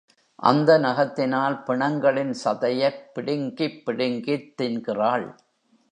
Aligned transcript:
அந்த 0.35 0.77
நகத்தினால் 0.77 1.63
பிணங்களின் 1.63 2.35
சதையைப் 2.43 3.13
பிடுங்கிப் 3.13 3.85
பிடுங்கித் 3.85 4.61
தின்கிறாள். 4.61 5.35